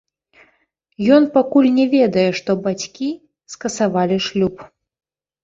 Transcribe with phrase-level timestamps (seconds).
[1.17, 3.09] Ён пакуль не ведае, што бацькі
[3.57, 4.55] скасавалі шлюб.